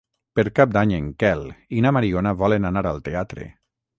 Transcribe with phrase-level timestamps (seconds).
[0.37, 1.43] Per Cap d'Any en Quel
[1.79, 3.49] i na Mariona volen anar al teatre.